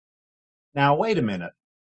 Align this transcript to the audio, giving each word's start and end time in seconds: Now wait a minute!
Now 0.73 0.95
wait 0.95 1.19
a 1.19 1.21
minute! 1.21 1.53